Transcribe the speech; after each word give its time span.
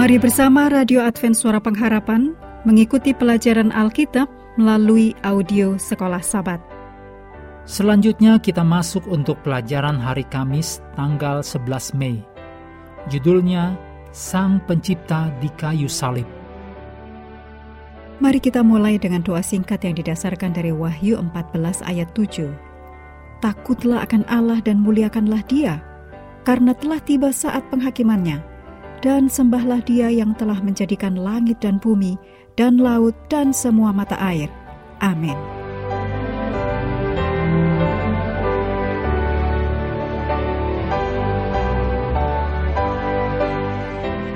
Mari 0.00 0.16
bersama 0.16 0.72
Radio 0.72 1.04
Advent 1.04 1.36
Suara 1.36 1.60
Pengharapan 1.60 2.32
mengikuti 2.64 3.12
pelajaran 3.12 3.68
Alkitab 3.68 4.32
melalui 4.56 5.12
audio 5.20 5.76
Sekolah 5.76 6.24
Sabat. 6.24 6.56
Selanjutnya 7.68 8.40
kita 8.40 8.64
masuk 8.64 9.04
untuk 9.12 9.36
pelajaran 9.44 10.00
hari 10.00 10.24
Kamis 10.24 10.80
tanggal 10.96 11.44
11 11.44 12.00
Mei. 12.00 12.16
Judulnya 13.12 13.76
Sang 14.08 14.64
Pencipta 14.64 15.28
di 15.36 15.52
Kayu 15.52 15.84
Salib. 15.84 16.24
Mari 18.24 18.40
kita 18.40 18.64
mulai 18.64 18.96
dengan 18.96 19.20
doa 19.20 19.44
singkat 19.44 19.84
yang 19.84 20.00
didasarkan 20.00 20.56
dari 20.56 20.72
Wahyu 20.72 21.20
14 21.20 21.84
ayat 21.84 22.08
7. 22.16 22.48
Takutlah 23.44 24.08
akan 24.08 24.24
Allah 24.32 24.64
dan 24.64 24.80
muliakanlah 24.80 25.44
dia, 25.44 25.84
karena 26.48 26.72
telah 26.72 27.04
tiba 27.04 27.28
saat 27.36 27.68
penghakimannya 27.68 28.59
dan 29.00 29.32
sembahlah 29.32 29.80
Dia 29.88 30.12
yang 30.12 30.36
telah 30.36 30.60
menjadikan 30.60 31.16
langit 31.16 31.60
dan 31.64 31.80
bumi, 31.80 32.20
dan 32.56 32.76
laut, 32.76 33.16
dan 33.32 33.52
semua 33.56 33.96
mata 33.96 34.16
air. 34.20 34.52
Amin. 35.00 35.36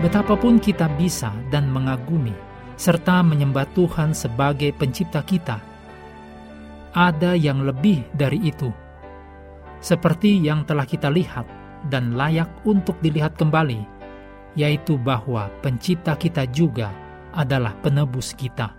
Betapapun 0.00 0.56
kita 0.62 0.88
bisa 0.96 1.34
dan 1.50 1.68
mengagumi 1.68 2.32
serta 2.76 3.24
menyembah 3.24 3.68
Tuhan 3.74 4.12
sebagai 4.12 4.72
pencipta 4.76 5.20
kita, 5.24 5.58
ada 6.96 7.36
yang 7.36 7.64
lebih 7.64 8.06
dari 8.16 8.40
itu. 8.48 8.72
Seperti 9.82 10.40
yang 10.40 10.64
telah 10.64 10.88
kita 10.88 11.12
lihat 11.12 11.44
dan 11.92 12.16
layak 12.16 12.48
untuk 12.64 12.96
dilihat 13.04 13.36
kembali 13.36 13.95
yaitu 14.56 14.96
bahwa 14.96 15.52
Pencipta 15.60 16.16
kita 16.16 16.48
juga 16.48 16.90
adalah 17.36 17.76
penebus 17.84 18.32
kita. 18.32 18.72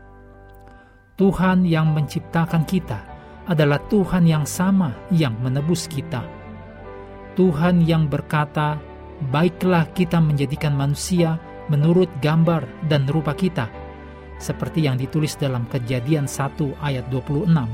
Tuhan 1.17 1.65
yang 1.65 1.93
menciptakan 1.93 2.65
kita 2.65 2.99
adalah 3.47 3.79
Tuhan 3.87 4.27
yang 4.27 4.43
sama 4.43 4.91
yang 5.13 5.33
menebus 5.39 5.87
kita. 5.87 6.21
Tuhan 7.37 7.85
yang 7.85 8.09
berkata, 8.09 8.77
"Baiklah 9.29 9.87
kita 9.93 10.17
menjadikan 10.21 10.73
manusia 10.73 11.37
menurut 11.69 12.09
gambar 12.19 12.65
dan 12.89 13.05
rupa 13.07 13.33
kita." 13.37 13.69
Seperti 14.37 14.85
yang 14.85 15.01
ditulis 15.01 15.33
dalam 15.37 15.65
Kejadian 15.69 16.29
1 16.29 16.77
ayat 16.81 17.09
26. 17.09 17.69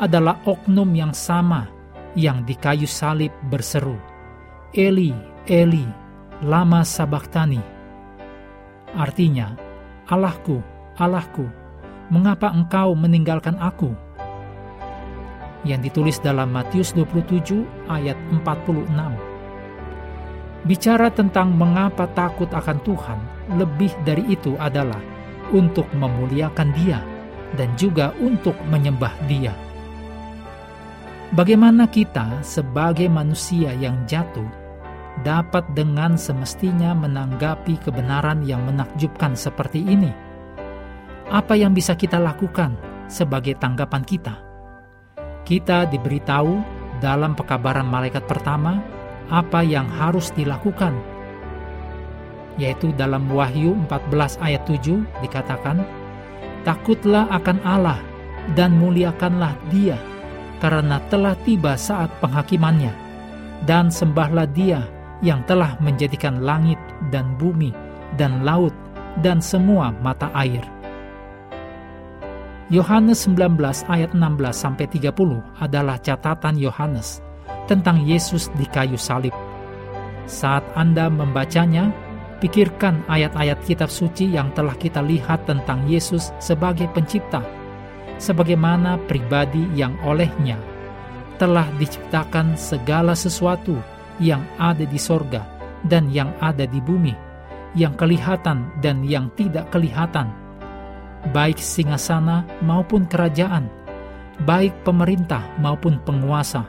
Adalah 0.00 0.42
oknum 0.42 0.90
yang 0.96 1.14
sama 1.14 1.70
yang 2.18 2.42
di 2.42 2.58
kayu 2.58 2.90
salib 2.90 3.30
berseru, 3.46 3.94
"Eli, 4.74 5.14
Eli, 5.46 5.86
lama 6.40 6.80
sabaktani. 6.80 7.60
Artinya, 8.96 9.52
Allahku, 10.08 10.64
Allahku, 10.96 11.44
mengapa 12.08 12.48
engkau 12.48 12.96
meninggalkan 12.96 13.60
aku? 13.60 13.92
Yang 15.68 15.92
ditulis 15.92 16.16
dalam 16.24 16.48
Matius 16.48 16.96
27 16.96 17.60
ayat 17.92 18.16
46. 18.32 18.88
Bicara 20.64 21.12
tentang 21.12 21.52
mengapa 21.52 22.08
takut 22.16 22.48
akan 22.48 22.78
Tuhan, 22.84 23.20
lebih 23.60 23.92
dari 24.08 24.24
itu 24.32 24.56
adalah 24.56 25.00
untuk 25.52 25.84
memuliakan 25.92 26.68
Dia 26.72 27.04
dan 27.60 27.68
juga 27.76 28.16
untuk 28.16 28.56
menyembah 28.72 29.12
Dia. 29.28 29.52
Bagaimana 31.36 31.86
kita, 31.86 32.42
sebagai 32.42 33.06
manusia 33.06 33.70
yang 33.76 34.02
jatuh, 34.08 34.59
dapat 35.26 35.66
dengan 35.76 36.14
semestinya 36.14 36.94
menanggapi 36.96 37.76
kebenaran 37.82 38.46
yang 38.46 38.62
menakjubkan 38.64 39.36
seperti 39.36 39.82
ini? 39.84 40.10
Apa 41.30 41.54
yang 41.54 41.76
bisa 41.76 41.94
kita 41.94 42.18
lakukan 42.18 42.74
sebagai 43.06 43.54
tanggapan 43.58 44.02
kita? 44.02 44.34
Kita 45.46 45.86
diberitahu 45.90 46.62
dalam 47.02 47.34
pekabaran 47.34 47.86
malaikat 47.86 48.26
pertama 48.26 48.78
apa 49.30 49.62
yang 49.62 49.86
harus 49.86 50.34
dilakukan, 50.34 50.94
yaitu 52.58 52.90
dalam 52.98 53.30
Wahyu 53.30 53.78
14 53.86 54.42
ayat 54.42 54.62
7 54.66 55.06
dikatakan, 55.22 55.82
Takutlah 56.66 57.30
akan 57.32 57.58
Allah 57.64 58.00
dan 58.52 58.76
muliakanlah 58.76 59.54
dia, 59.70 59.96
karena 60.58 60.98
telah 61.08 61.38
tiba 61.46 61.78
saat 61.78 62.10
penghakimannya, 62.20 62.92
dan 63.64 63.88
sembahlah 63.88 64.50
dia 64.50 64.84
yang 65.20 65.44
telah 65.44 65.76
menjadikan 65.80 66.40
langit 66.40 66.80
dan 67.12 67.36
bumi 67.36 67.72
dan 68.16 68.44
laut 68.44 68.72
dan 69.20 69.38
semua 69.40 69.92
mata 70.00 70.32
air. 70.32 70.64
Yohanes 72.70 73.26
19 73.26 73.58
ayat 73.90 74.14
16 74.14 74.22
sampai 74.54 74.86
30 74.86 75.10
adalah 75.58 75.98
catatan 75.98 76.54
Yohanes 76.54 77.18
tentang 77.66 77.98
Yesus 78.06 78.46
di 78.54 78.62
kayu 78.70 78.94
salib. 78.94 79.34
Saat 80.30 80.62
Anda 80.78 81.10
membacanya, 81.10 81.90
pikirkan 82.38 83.02
ayat-ayat 83.10 83.58
kitab 83.66 83.90
suci 83.90 84.30
yang 84.30 84.54
telah 84.54 84.78
kita 84.78 85.02
lihat 85.02 85.50
tentang 85.50 85.82
Yesus 85.90 86.30
sebagai 86.38 86.86
pencipta, 86.94 87.42
sebagaimana 88.22 89.02
pribadi 89.10 89.66
yang 89.74 89.98
olehnya 90.06 90.54
telah 91.42 91.66
diciptakan 91.80 92.54
segala 92.54 93.16
sesuatu 93.16 93.80
yang 94.20 94.44
ada 94.60 94.84
di 94.84 95.00
sorga 95.00 95.42
dan 95.88 96.12
yang 96.12 96.30
ada 96.44 96.68
di 96.68 96.78
bumi, 96.78 97.16
yang 97.74 97.96
kelihatan 97.96 98.68
dan 98.84 99.00
yang 99.02 99.32
tidak 99.34 99.72
kelihatan, 99.72 100.28
baik 101.32 101.56
singasana 101.56 102.44
maupun 102.60 103.08
kerajaan, 103.08 103.66
baik 104.44 104.72
pemerintah 104.84 105.44
maupun 105.60 106.00
penguasa. 106.04 106.68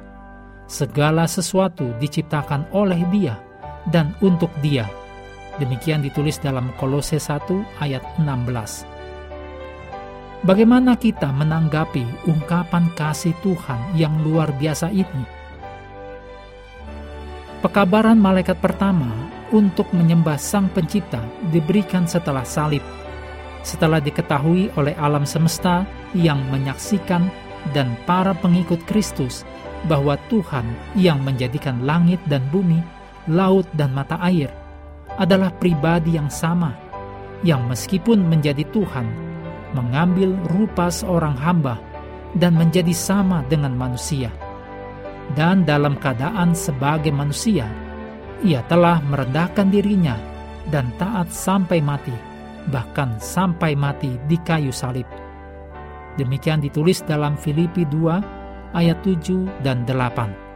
Segala 0.71 1.27
sesuatu 1.27 1.91
diciptakan 1.99 2.71
oleh 2.71 3.03
Dia 3.11 3.35
dan 3.91 4.15
untuk 4.23 4.49
Dia. 4.63 4.87
Demikian 5.59 5.99
ditulis 5.99 6.39
dalam 6.39 6.71
Kolose 6.79 7.19
1 7.19 7.83
ayat 7.83 7.99
16. 8.23 8.87
Bagaimana 10.47 10.95
kita 10.95 11.29
menanggapi 11.29 12.25
ungkapan 12.25 12.87
kasih 12.95 13.35
Tuhan 13.43 13.99
yang 13.99 14.23
luar 14.23 14.49
biasa 14.55 14.89
ini? 14.89 15.40
Pekabaran 17.61 18.17
malaikat 18.17 18.57
pertama 18.57 19.05
untuk 19.53 19.85
menyembah 19.93 20.33
Sang 20.41 20.65
Pencipta 20.73 21.21
diberikan 21.53 22.09
setelah 22.09 22.41
salib, 22.41 22.81
setelah 23.61 24.01
diketahui 24.01 24.73
oleh 24.81 24.97
alam 24.97 25.29
semesta 25.29 25.85
yang 26.17 26.41
menyaksikan 26.49 27.29
dan 27.69 27.93
para 28.09 28.33
pengikut 28.33 28.81
Kristus 28.89 29.45
bahwa 29.85 30.17
Tuhan 30.25 30.65
yang 30.97 31.21
menjadikan 31.21 31.85
langit 31.85 32.17
dan 32.25 32.41
bumi, 32.49 32.81
laut 33.29 33.69
dan 33.77 33.93
mata 33.93 34.17
air 34.25 34.49
adalah 35.21 35.53
pribadi 35.53 36.17
yang 36.17 36.33
sama, 36.33 36.73
yang 37.45 37.69
meskipun 37.69 38.25
menjadi 38.25 38.65
Tuhan, 38.73 39.05
mengambil 39.77 40.33
rupa 40.49 40.89
seorang 40.89 41.37
hamba 41.37 41.77
dan 42.33 42.57
menjadi 42.57 42.97
sama 42.97 43.45
dengan 43.45 43.77
manusia 43.77 44.33
dan 45.37 45.63
dalam 45.63 45.95
keadaan 45.95 46.51
sebagai 46.51 47.13
manusia, 47.13 47.69
ia 48.41 48.65
telah 48.67 48.99
merendahkan 49.05 49.69
dirinya 49.69 50.17
dan 50.69 50.89
taat 50.97 51.29
sampai 51.29 51.79
mati, 51.79 52.13
bahkan 52.69 53.15
sampai 53.21 53.77
mati 53.77 54.17
di 54.25 54.37
kayu 54.41 54.73
salib. 54.73 55.07
Demikian 56.19 56.59
ditulis 56.59 57.05
dalam 57.07 57.39
Filipi 57.39 57.87
2 57.87 58.75
ayat 58.75 58.99
7 59.05 59.63
dan 59.63 59.87
8. 59.87 60.51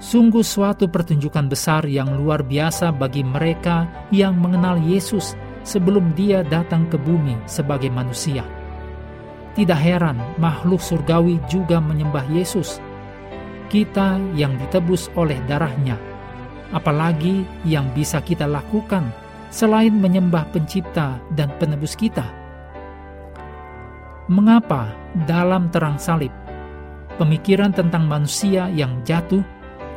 Sungguh 0.00 0.42
suatu 0.42 0.88
pertunjukan 0.88 1.46
besar 1.46 1.84
yang 1.86 2.16
luar 2.16 2.42
biasa 2.42 2.90
bagi 2.90 3.22
mereka 3.22 3.86
yang 4.10 4.34
mengenal 4.40 4.80
Yesus 4.80 5.36
sebelum 5.62 6.16
dia 6.16 6.40
datang 6.40 6.88
ke 6.88 6.96
bumi 6.96 7.36
sebagai 7.44 7.92
manusia 7.92 8.59
tidak 9.58 9.80
heran 9.82 10.18
makhluk 10.38 10.78
surgawi 10.78 11.42
juga 11.50 11.82
menyembah 11.82 12.24
Yesus. 12.30 12.78
Kita 13.70 14.18
yang 14.34 14.58
ditebus 14.58 15.10
oleh 15.14 15.38
darahnya, 15.46 15.94
apalagi 16.74 17.46
yang 17.62 17.86
bisa 17.94 18.18
kita 18.18 18.46
lakukan 18.46 19.10
selain 19.50 19.94
menyembah 19.94 20.46
pencipta 20.50 21.18
dan 21.34 21.50
penebus 21.58 21.94
kita. 21.94 22.26
Mengapa 24.30 24.94
dalam 25.26 25.70
terang 25.74 25.98
salib, 25.98 26.30
pemikiran 27.18 27.74
tentang 27.74 28.06
manusia 28.06 28.70
yang 28.70 29.02
jatuh 29.02 29.42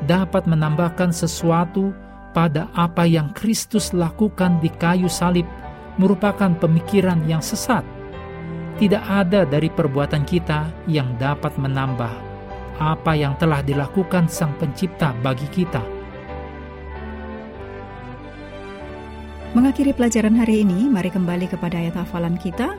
dapat 0.10 0.50
menambahkan 0.50 1.14
sesuatu 1.14 1.94
pada 2.34 2.66
apa 2.74 3.06
yang 3.06 3.30
Kristus 3.38 3.94
lakukan 3.94 4.58
di 4.58 4.74
kayu 4.74 5.06
salib 5.06 5.46
merupakan 6.02 6.50
pemikiran 6.58 7.22
yang 7.30 7.46
sesat? 7.46 7.86
Tidak 8.82 9.04
ada 9.06 9.46
dari 9.46 9.70
perbuatan 9.70 10.26
kita 10.26 10.70
yang 10.90 11.14
dapat 11.22 11.54
menambah 11.62 12.34
apa 12.82 13.14
yang 13.14 13.38
telah 13.38 13.62
dilakukan 13.62 14.26
Sang 14.26 14.54
Pencipta 14.58 15.14
bagi 15.22 15.46
kita. 15.54 15.82
Mengakhiri 19.54 19.94
pelajaran 19.94 20.34
hari 20.34 20.66
ini, 20.66 20.90
mari 20.90 21.14
kembali 21.14 21.46
kepada 21.46 21.78
ayat 21.78 21.94
hafalan 21.94 22.34
kita, 22.42 22.74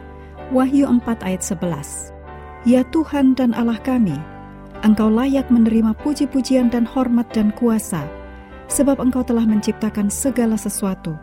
Wahyu 0.50 0.90
4 0.90 1.22
ayat 1.22 1.42
11. 1.46 2.10
Ya 2.66 2.82
Tuhan 2.90 3.38
dan 3.38 3.54
Allah 3.54 3.78
kami, 3.78 4.18
Engkau 4.82 5.06
layak 5.06 5.46
menerima 5.54 5.94
puji-pujian 6.02 6.74
dan 6.74 6.82
hormat 6.82 7.30
dan 7.30 7.54
kuasa, 7.54 8.02
sebab 8.66 8.98
Engkau 8.98 9.22
telah 9.22 9.46
menciptakan 9.46 10.10
segala 10.10 10.58
sesuatu, 10.58 11.14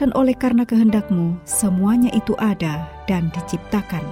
dan 0.00 0.10
oleh 0.16 0.32
karena 0.36 0.64
kehendakmu, 0.64 1.36
semuanya 1.44 2.08
itu 2.12 2.32
ada 2.40 2.88
dan 3.10 3.28
diciptakan. 3.34 4.02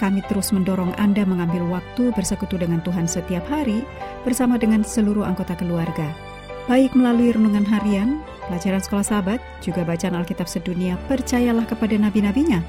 Kami 0.00 0.24
terus 0.32 0.48
mendorong 0.50 0.96
Anda 0.96 1.28
mengambil 1.28 1.68
waktu 1.68 2.08
bersekutu 2.16 2.56
dengan 2.56 2.80
Tuhan 2.80 3.04
setiap 3.04 3.44
hari 3.52 3.84
bersama 4.24 4.56
dengan 4.56 4.80
seluruh 4.80 5.28
anggota 5.28 5.52
keluarga, 5.60 6.08
baik 6.64 6.96
melalui 6.96 7.36
renungan 7.36 7.68
harian, 7.68 8.24
pelajaran 8.48 8.80
sekolah 8.80 9.04
sahabat, 9.04 9.40
juga 9.60 9.84
bacaan 9.84 10.16
Alkitab 10.16 10.48
sedunia, 10.48 10.96
percayalah 11.04 11.68
kepada 11.68 12.00
nabi-nabinya, 12.00 12.64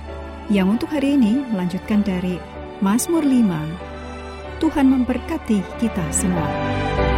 yang 0.52 0.68
untuk 0.68 0.92
hari 0.92 1.16
ini 1.16 1.40
melanjutkan 1.56 2.04
dari 2.04 2.36
Mazmur 2.84 3.24
5. 3.24 4.60
Tuhan 4.60 4.86
memberkati 4.92 5.64
kita 5.80 6.06
semua. 6.12 7.11